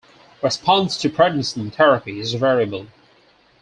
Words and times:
Response 0.41 0.97
to 0.97 1.11
prednisone 1.11 1.71
therapy 1.71 2.19
is 2.19 2.33
variable. 2.33 2.87